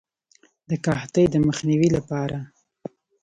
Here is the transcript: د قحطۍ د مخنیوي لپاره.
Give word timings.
د 0.69 0.71
قحطۍ 0.85 1.25
د 1.31 1.35
مخنیوي 1.47 1.89
لپاره. 1.97 2.37